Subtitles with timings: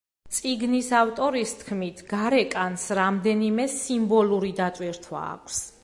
[0.35, 5.67] წიგნის ავტორის თქმით, გარეკანს რამდენიმე სიმბოლური დატვირთვა აქვს.